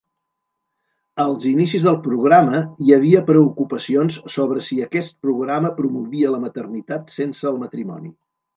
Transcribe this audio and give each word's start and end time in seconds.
Als 1.25 1.43
inicis 1.49 1.85
del 1.87 1.99
programa, 2.05 2.61
hi 2.85 2.95
havia 2.97 3.21
preocupacions 3.29 4.19
sobre 4.39 4.65
si 4.71 4.81
aquest 4.89 5.15
programa 5.29 5.75
promovia 5.79 6.35
la 6.39 6.43
maternitat 6.49 7.17
sense 7.21 7.51
el 7.55 7.65
matrimoni. 7.69 8.15